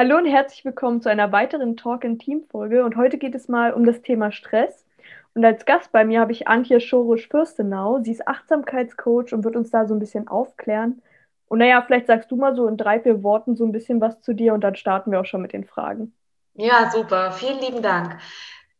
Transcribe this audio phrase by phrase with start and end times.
[0.00, 3.48] Hallo und herzlich willkommen zu einer weiteren Talk in Team Folge und heute geht es
[3.48, 4.86] mal um das Thema Stress.
[5.34, 8.00] Und als Gast bei mir habe ich Antje Schorisch-Fürstenau.
[8.02, 11.02] Sie ist Achtsamkeitscoach und wird uns da so ein bisschen aufklären.
[11.48, 14.22] Und naja, vielleicht sagst du mal so in drei, vier Worten so ein bisschen was
[14.22, 16.14] zu dir und dann starten wir auch schon mit den Fragen.
[16.54, 17.32] Ja, super.
[17.32, 18.16] Vielen lieben Dank.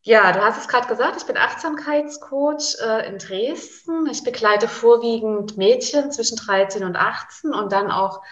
[0.00, 4.06] Ja, du hast es gerade gesagt, ich bin Achtsamkeitscoach äh, in Dresden.
[4.10, 8.22] Ich begleite vorwiegend Mädchen zwischen 13 und 18 und dann auch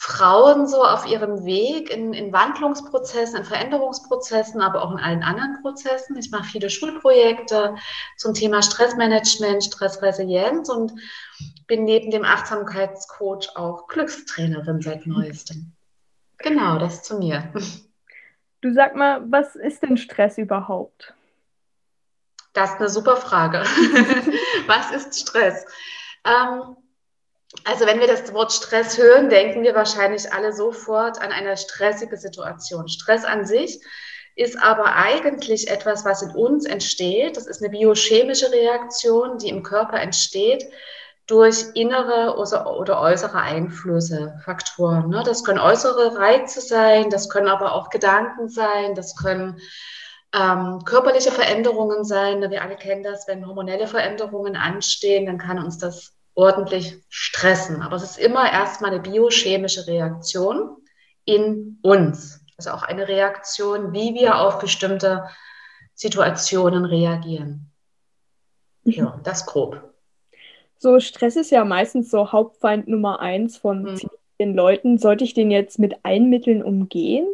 [0.00, 5.60] Frauen so auf ihrem Weg in, in Wandlungsprozessen, in Veränderungsprozessen, aber auch in allen anderen
[5.60, 6.16] Prozessen.
[6.16, 7.74] Ich mache viele Schulprojekte
[8.16, 10.92] zum Thema Stressmanagement, Stressresilienz und
[11.66, 15.72] bin neben dem Achtsamkeitscoach auch Glückstrainerin seit neuestem.
[16.38, 17.52] Genau, das zu mir.
[18.60, 21.12] Du sag mal, was ist denn Stress überhaupt?
[22.52, 23.58] Das ist eine super Frage.
[24.68, 25.66] was ist Stress?
[26.24, 26.76] Ähm,
[27.64, 32.16] also wenn wir das Wort Stress hören, denken wir wahrscheinlich alle sofort an eine stressige
[32.16, 32.88] Situation.
[32.88, 33.80] Stress an sich
[34.36, 37.36] ist aber eigentlich etwas, was in uns entsteht.
[37.36, 40.64] Das ist eine biochemische Reaktion, die im Körper entsteht
[41.26, 45.10] durch innere oder äußere Einflüsse, Faktoren.
[45.10, 45.22] Ne?
[45.24, 49.60] Das können äußere Reize sein, das können aber auch Gedanken sein, das können
[50.34, 52.50] ähm, körperliche Veränderungen sein.
[52.50, 57.82] Wir alle kennen das, wenn hormonelle Veränderungen anstehen, dann kann uns das ordentlich stressen.
[57.82, 60.76] Aber es ist immer erstmal eine biochemische Reaktion
[61.24, 62.44] in uns.
[62.56, 65.28] Also auch eine Reaktion, wie wir auf bestimmte
[65.94, 67.72] Situationen reagieren.
[68.84, 69.82] Ja, das grob.
[70.78, 74.00] So, Stress ist ja meistens so Hauptfeind Nummer eins von mhm.
[74.36, 74.96] vielen Leuten.
[74.96, 77.26] Sollte ich den jetzt mit Einmitteln umgehen?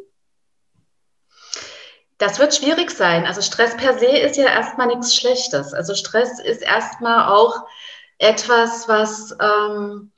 [2.17, 3.27] Das wird schwierig sein.
[3.27, 5.75] Also Stress per se ist ja erstmal nichts Schlechtes.
[5.75, 7.67] Also Stress ist erstmal auch
[8.19, 10.13] etwas, was, ähm,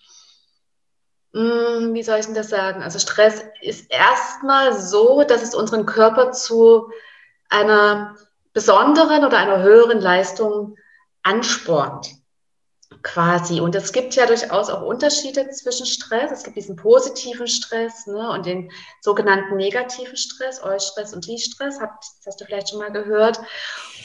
[1.33, 2.83] mh, hm, wie soll ich denn das sagen?
[2.83, 6.91] Also Stress ist erstmal so, dass es unseren Körper zu
[7.49, 8.17] einer
[8.53, 10.77] besonderen oder einer höheren Leistung
[11.23, 12.17] anspornt
[13.03, 13.61] quasi.
[13.61, 16.31] Und es gibt ja durchaus auch Unterschiede zwischen Stress.
[16.33, 18.71] Es gibt diesen positiven Stress ne, und den
[19.01, 21.79] sogenannten negativen Stress, Eustress und Die-Stress.
[21.79, 23.41] Das hast du vielleicht schon mal gehört.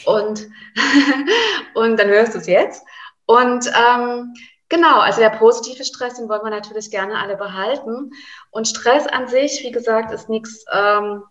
[0.06, 0.47] Und,
[1.75, 2.84] und dann hörst du es jetzt.
[3.31, 4.34] Und ähm,
[4.68, 8.12] genau, also der positive Stress, den wollen wir natürlich gerne alle behalten.
[8.50, 11.24] Und Stress an sich, wie gesagt, ist nichts, ähm,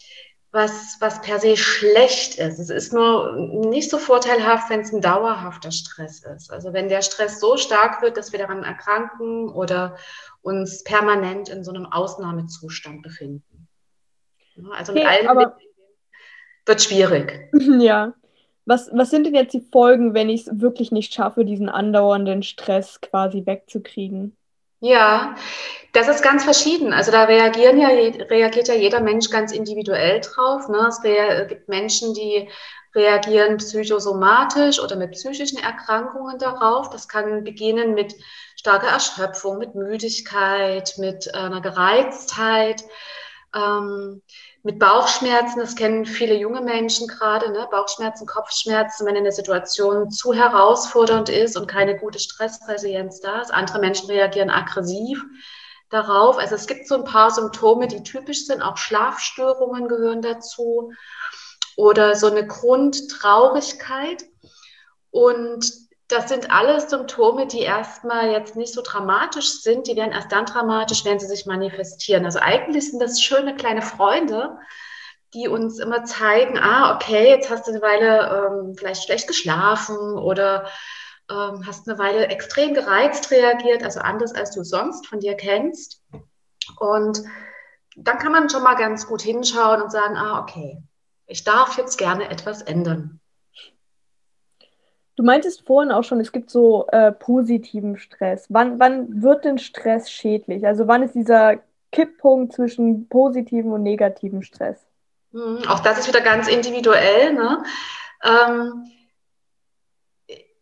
[0.50, 2.58] was, was per se schlecht ist.
[2.58, 6.50] Es ist nur nicht so vorteilhaft, wenn es ein dauerhafter Stress ist.
[6.50, 9.96] Also wenn der Stress so stark wird, dass wir daran erkranken oder
[10.40, 13.68] uns permanent in so einem Ausnahmezustand befinden.
[14.72, 15.52] Also mit okay, allem
[16.64, 17.50] wird schwierig.
[17.78, 18.14] Ja.
[18.66, 22.42] Was, was sind denn jetzt die Folgen, wenn ich es wirklich nicht schaffe, diesen andauernden
[22.42, 24.36] Stress quasi wegzukriegen?
[24.80, 25.34] Ja,
[25.92, 26.92] das ist ganz verschieden.
[26.92, 30.68] Also da reagieren ja, reagiert ja jeder Mensch ganz individuell drauf.
[30.68, 30.88] Ne?
[30.88, 31.02] Es
[31.48, 32.48] gibt Menschen, die
[32.94, 36.90] reagieren psychosomatisch oder mit psychischen Erkrankungen darauf.
[36.90, 38.14] Das kann beginnen mit
[38.56, 42.82] starker Erschöpfung, mit Müdigkeit, mit äh, einer Gereiztheit.
[43.54, 44.22] Ähm,
[44.62, 47.66] mit Bauchschmerzen, das kennen viele junge Menschen gerade, ne?
[47.70, 53.52] Bauchschmerzen, Kopfschmerzen, wenn eine Situation zu herausfordernd ist und keine gute Stressresilienz da ist.
[53.52, 55.24] Andere Menschen reagieren aggressiv
[55.88, 56.36] darauf.
[56.38, 58.60] Also es gibt so ein paar Symptome, die typisch sind.
[58.60, 60.92] Auch Schlafstörungen gehören dazu
[61.76, 64.24] oder so eine Grundtraurigkeit.
[65.10, 69.86] Und das sind alles Symptome, die erstmal jetzt nicht so dramatisch sind.
[69.86, 72.24] Die werden erst dann dramatisch, wenn sie sich manifestieren.
[72.24, 74.58] Also eigentlich sind das schöne kleine Freunde,
[75.34, 80.18] die uns immer zeigen, ah, okay, jetzt hast du eine Weile ähm, vielleicht schlecht geschlafen
[80.18, 80.66] oder
[81.30, 86.02] ähm, hast eine Weile extrem gereizt reagiert, also anders als du sonst von dir kennst.
[86.80, 87.22] Und
[87.96, 90.82] dann kann man schon mal ganz gut hinschauen und sagen, ah, okay,
[91.26, 93.19] ich darf jetzt gerne etwas ändern.
[95.16, 98.46] Du meintest vorhin auch schon, es gibt so äh, positiven Stress.
[98.48, 100.66] Wann, wann wird denn Stress schädlich?
[100.66, 101.58] Also wann ist dieser
[101.92, 104.78] Kipppunkt zwischen positiven und negativen Stress?
[105.32, 107.34] Hm, auch das ist wieder ganz individuell.
[107.34, 107.62] Ne?
[108.24, 108.84] Ähm,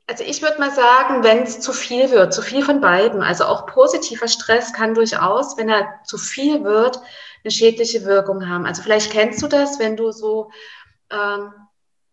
[0.08, 3.44] also ich würde mal sagen, wenn es zu viel wird, zu viel von beiden, also
[3.44, 6.98] auch positiver Stress kann durchaus, wenn er zu viel wird,
[7.44, 8.64] eine schädliche Wirkung haben.
[8.64, 10.50] Also vielleicht kennst du das, wenn du so
[11.10, 11.52] ähm,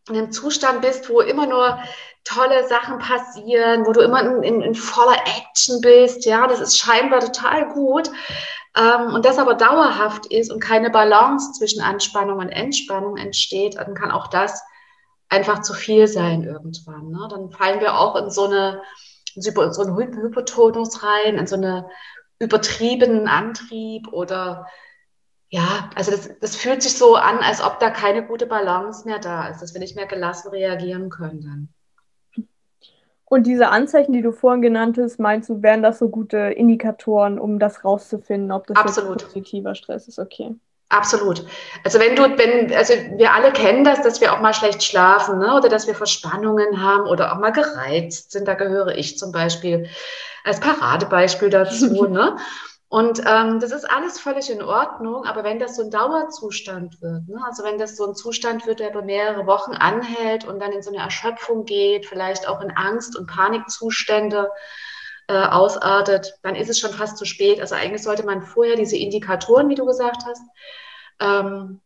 [0.10, 1.80] in einem Zustand bist, wo immer nur
[2.24, 6.78] tolle Sachen passieren, wo du immer in, in, in voller Action bist, ja, das ist
[6.78, 8.10] scheinbar total gut.
[8.76, 13.94] Ähm, und das aber dauerhaft ist und keine Balance zwischen Anspannung und Entspannung entsteht, dann
[13.94, 14.62] kann auch das
[15.30, 17.10] einfach zu viel sein irgendwann.
[17.10, 17.28] Ne?
[17.30, 18.82] Dann fallen wir auch in so eine
[19.36, 21.86] in so einen Hypotonus rein, in so einen
[22.40, 24.66] übertriebenen Antrieb oder
[25.50, 29.20] ja, also das, das fühlt sich so an, als ob da keine gute Balance mehr
[29.20, 31.70] da ist, dass wir nicht mehr gelassen reagieren können dann.
[33.28, 37.40] Und diese Anzeichen, die du vorhin genannt hast, meinst du, wären das so gute Indikatoren,
[37.40, 39.24] um das rauszufinden, ob das Absolut.
[39.24, 40.20] positiver Stress ist?
[40.20, 40.56] Okay.
[40.90, 41.44] Absolut.
[41.84, 45.40] Also wenn du, wenn, also wir alle kennen das, dass wir auch mal schlecht schlafen,
[45.40, 45.56] ne?
[45.56, 48.48] oder dass wir Verspannungen haben oder auch mal gereizt sind.
[48.48, 49.90] Da gehöre ich zum Beispiel
[50.44, 52.06] als Paradebeispiel dazu.
[52.08, 52.38] ne?
[52.96, 57.28] Und ähm, das ist alles völlig in Ordnung, aber wenn das so ein Dauerzustand wird,
[57.28, 57.44] ne?
[57.46, 60.82] also wenn das so ein Zustand wird, der über mehrere Wochen anhält und dann in
[60.82, 64.50] so eine Erschöpfung geht, vielleicht auch in Angst- und Panikzustände
[65.28, 67.60] äh, ausartet, dann ist es schon fast zu spät.
[67.60, 70.44] Also eigentlich sollte man vorher diese Indikatoren, wie du gesagt hast,
[71.20, 71.82] ähm,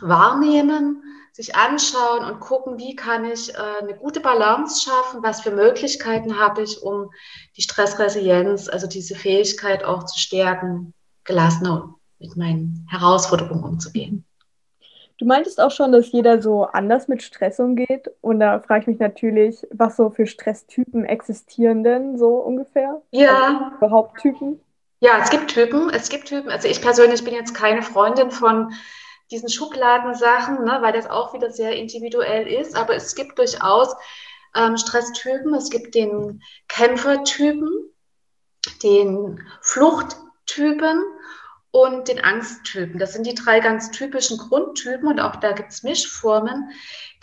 [0.00, 1.02] wahrnehmen,
[1.34, 6.38] sich anschauen und gucken, wie kann ich äh, eine gute Balance schaffen, was für Möglichkeiten
[6.38, 7.10] habe ich, um
[7.56, 10.94] die Stressresilienz, also diese Fähigkeit auch zu stärken,
[11.24, 14.24] gelassener mit meinen Herausforderungen umzugehen.
[15.18, 18.10] Du meintest auch schon, dass jeder so anders mit Stress umgeht.
[18.20, 23.02] Und da frage ich mich natürlich, was so für Stresstypen existieren denn so ungefähr?
[23.10, 23.70] Ja.
[23.70, 24.60] Also überhaupt Typen?
[25.00, 25.90] Ja, es gibt Typen.
[25.90, 26.50] Es gibt Typen.
[26.50, 28.72] Also ich persönlich bin jetzt keine Freundin von
[29.30, 32.76] diesen Schubladensachen, ne, weil das auch wieder sehr individuell ist.
[32.76, 33.94] Aber es gibt durchaus
[34.54, 35.54] ähm, Stresstypen.
[35.54, 37.70] Es gibt den Kämpfertypen,
[38.82, 41.02] den Fluchttypen
[41.70, 42.98] und den Angsttypen.
[42.98, 46.70] Das sind die drei ganz typischen Grundtypen und auch da gibt es Mischformen.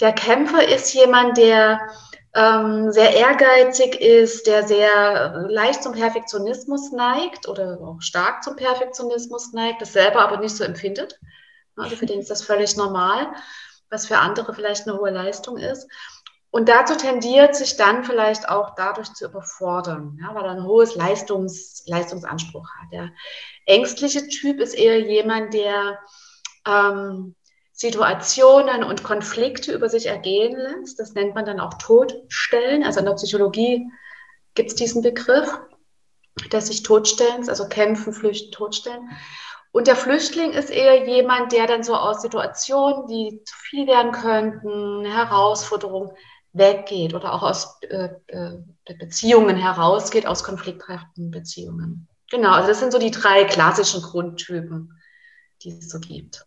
[0.01, 1.79] Der Kämpfer ist jemand, der
[2.33, 9.53] ähm, sehr ehrgeizig ist, der sehr leicht zum Perfektionismus neigt oder auch stark zum Perfektionismus
[9.53, 11.19] neigt, das selber aber nicht so empfindet.
[11.81, 13.27] Also für den ist das völlig normal,
[13.89, 15.87] was für andere vielleicht eine hohe Leistung ist.
[16.51, 20.95] Und dazu tendiert sich dann vielleicht auch dadurch zu überfordern, ja, weil er ein hohes
[20.95, 22.91] Leistungs, Leistungsanspruch hat.
[22.91, 23.09] Der
[23.65, 25.97] ängstliche Typ ist eher jemand, der
[26.67, 27.35] ähm,
[27.71, 30.99] Situationen und Konflikte über sich ergehen lässt.
[30.99, 32.83] Das nennt man dann auch Todstellen.
[32.83, 33.87] Also in der Psychologie
[34.53, 35.57] gibt es diesen Begriff
[36.51, 39.09] des sich Todstellens, also kämpfen, flüchten, totstellen.
[39.71, 44.11] Und der Flüchtling ist eher jemand, der dann so aus Situationen, die zu viel werden
[44.11, 46.11] könnten, Herausforderungen,
[46.53, 48.57] weggeht oder auch aus äh, äh,
[48.99, 52.09] Beziehungen herausgeht, aus konflikthaften Beziehungen.
[52.29, 54.99] Genau, also das sind so die drei klassischen Grundtypen,
[55.63, 56.45] die es so gibt.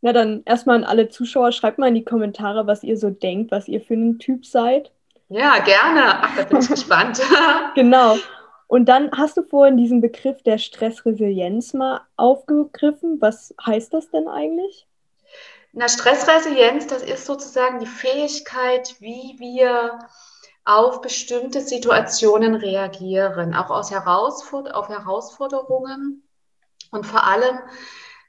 [0.00, 3.50] Na dann erstmal an alle Zuschauer, schreibt mal in die Kommentare, was ihr so denkt,
[3.50, 4.92] was ihr für ein Typ seid.
[5.28, 6.22] Ja, gerne.
[6.22, 7.20] Ach, da bin ich gespannt.
[7.74, 8.16] genau.
[8.72, 13.20] Und dann hast du vorhin diesen Begriff der Stressresilienz mal aufgegriffen.
[13.20, 14.86] Was heißt das denn eigentlich?
[15.74, 19.98] Na, Stressresilienz, das ist sozusagen die Fähigkeit, wie wir
[20.64, 26.26] auf bestimmte Situationen reagieren, auch aus Herausfor auf Herausforderungen
[26.92, 27.58] und vor allem,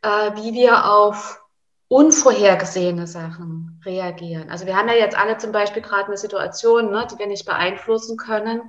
[0.02, 1.42] äh, wie wir auf
[1.88, 4.50] unvorhergesehene Sachen reagieren.
[4.50, 7.46] Also wir haben ja jetzt alle zum Beispiel gerade eine Situation, ne, die wir nicht
[7.46, 8.62] beeinflussen können.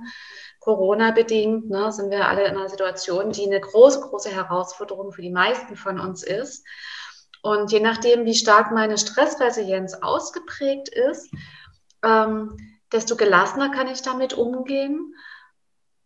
[0.65, 5.29] Corona-bedingt ne, sind wir alle in einer Situation, die eine große, große Herausforderung für die
[5.29, 6.65] meisten von uns ist.
[7.43, 11.29] Und je nachdem, wie stark meine Stressresilienz ausgeprägt ist,
[12.03, 12.57] ähm,
[12.91, 15.13] desto gelassener kann ich damit umgehen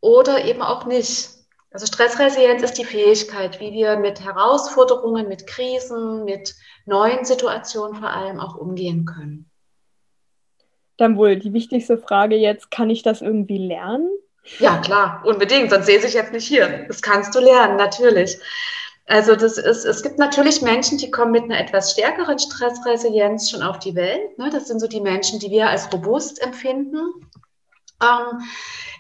[0.02, 1.30] oder eben auch nicht.
[1.72, 6.54] Also Stressresilienz ist die Fähigkeit, wie wir mit Herausforderungen, mit Krisen, mit
[6.86, 9.50] neuen Situationen vor allem auch umgehen können.
[10.98, 14.10] Dann wohl die wichtigste Frage jetzt, kann ich das irgendwie lernen?
[14.58, 16.86] Ja, klar, unbedingt, sonst sehe ich jetzt nicht hier.
[16.88, 18.40] Das kannst du lernen, natürlich.
[19.06, 23.64] Also das ist, es gibt natürlich Menschen, die kommen mit einer etwas stärkeren Stressresilienz schon
[23.64, 24.38] auf die Welt.
[24.38, 24.50] Ne?
[24.52, 27.00] Das sind so die Menschen, die wir als robust empfinden.
[28.04, 28.42] Ähm,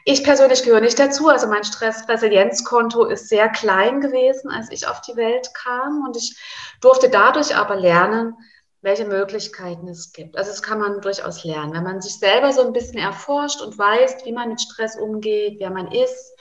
[0.06, 1.27] ich persönlich gehöre nicht dazu.
[1.27, 6.03] Also mein Stressresilienzkonto ist sehr klein gewesen, als ich auf die Welt kam.
[6.06, 6.36] Und ich
[6.82, 8.36] durfte dadurch aber lernen,
[8.81, 10.38] welche Möglichkeiten es gibt.
[10.38, 13.77] Also das kann man durchaus lernen, wenn man sich selber so ein bisschen erforscht und
[13.77, 16.33] weiß, wie man mit Stress umgeht, wer man ist,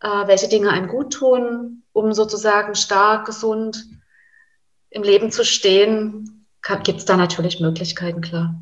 [0.00, 3.84] äh, welche Dinge einem gut tun, um sozusagen stark, gesund
[4.90, 6.46] im Leben zu stehen,
[6.84, 8.54] gibt es da natürlich Möglichkeiten, klar.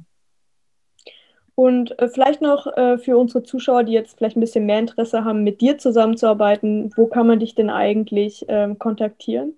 [1.54, 5.24] Und äh, vielleicht noch äh, für unsere Zuschauer, die jetzt vielleicht ein bisschen mehr Interesse
[5.24, 9.54] haben, mit dir zusammenzuarbeiten, wo kann man dich denn eigentlich ähm, kontaktieren?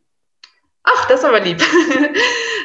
[0.97, 1.61] Ach, das ist aber lieb.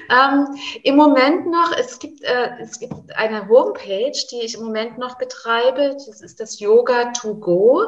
[0.09, 0.47] ähm,
[0.83, 5.17] Im Moment noch, es gibt, äh, es gibt eine Homepage, die ich im Moment noch
[5.17, 5.91] betreibe.
[5.93, 7.83] Das ist das Yoga to Go.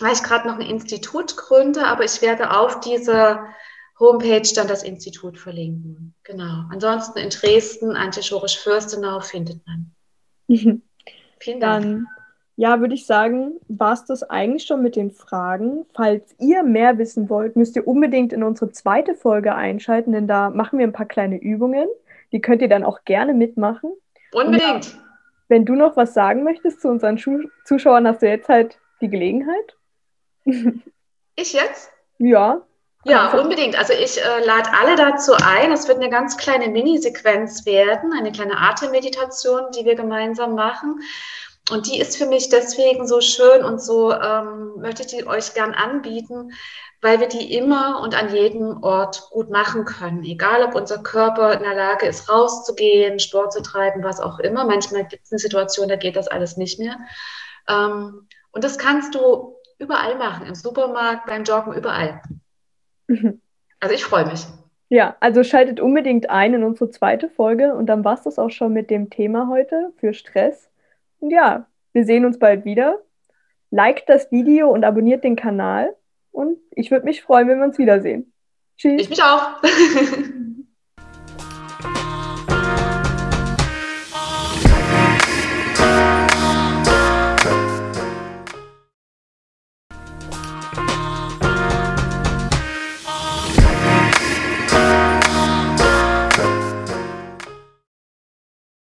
[0.00, 3.46] weil ich gerade noch ein Institut gründe, aber ich werde auf dieser
[4.00, 6.14] Homepage dann das Institut verlinken.
[6.24, 6.64] Genau.
[6.70, 9.94] Ansonsten in Dresden, Antischorisch-Fürstenau findet man.
[11.44, 11.84] Vielen Dank.
[11.84, 12.06] Dann,
[12.56, 15.84] ja, würde ich sagen, war es das eigentlich schon mit den Fragen.
[15.94, 20.50] Falls ihr mehr wissen wollt, müsst ihr unbedingt in unsere zweite Folge einschalten, denn da
[20.50, 21.86] machen wir ein paar kleine Übungen.
[22.32, 23.92] Die könnt ihr dann auch gerne mitmachen.
[24.32, 24.94] Unbedingt.
[24.94, 25.00] Ja,
[25.48, 27.18] wenn du noch was sagen möchtest zu unseren
[27.64, 29.76] Zuschauern, hast du jetzt halt die Gelegenheit.
[31.36, 31.90] Ich jetzt?
[32.18, 32.62] Ja.
[33.04, 33.78] Ja, unbedingt.
[33.78, 35.72] Also ich äh, lade alle dazu ein.
[35.72, 41.00] Es wird eine ganz kleine Minisequenz werden, eine kleine Atemmeditation, die wir gemeinsam machen.
[41.70, 45.54] Und die ist für mich deswegen so schön und so ähm, möchte ich die euch
[45.54, 46.52] gern anbieten,
[47.00, 50.24] weil wir die immer und an jedem Ort gut machen können.
[50.24, 54.64] Egal, ob unser Körper in der Lage ist, rauszugehen, Sport zu treiben, was auch immer.
[54.64, 56.98] Manchmal gibt es eine Situation, da geht das alles nicht mehr.
[57.68, 62.22] Ähm, und das kannst du überall machen, im Supermarkt, beim Joggen, überall.
[63.80, 64.46] Also ich freue mich.
[64.88, 68.50] Ja, also schaltet unbedingt ein in unsere zweite Folge und dann war es das auch
[68.50, 70.70] schon mit dem Thema heute für Stress.
[71.20, 73.02] Und ja, wir sehen uns bald wieder.
[73.70, 75.94] Liked das Video und abonniert den Kanal.
[76.32, 78.32] Und ich würde mich freuen, wenn wir uns wiedersehen.
[78.76, 79.02] Tschüss.
[79.02, 79.60] Ich mich auch.